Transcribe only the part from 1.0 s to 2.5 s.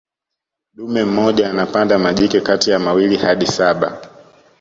mmoja anapanda majike